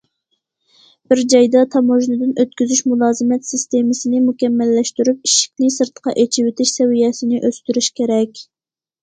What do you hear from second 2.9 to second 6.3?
مۇلازىمەت سىستېمىسىنى مۇكەممەللەشتۈرۈپ، ئىشىكنى سىرتقا